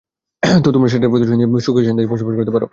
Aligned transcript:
তো 0.63 0.69
তোমরা 0.71 0.89
সেটার 0.89 1.09
প্রতিশোধ 1.09 1.35
নিয়ে 1.35 1.49
সুখে-শান্তিতে 1.59 2.09
বসবাস 2.13 2.35
করতে 2.37 2.51
পারতে। 2.51 2.67